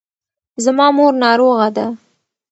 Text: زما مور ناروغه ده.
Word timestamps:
زما 0.63 0.87
مور 0.97 1.13
ناروغه 1.23 1.67
ده. 1.75 1.85